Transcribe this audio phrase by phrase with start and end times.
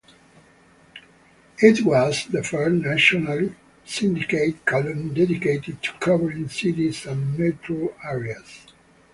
[1.59, 3.53] It was the first nationally
[3.85, 8.61] syndicated column dedicated to covering cities and metro areas.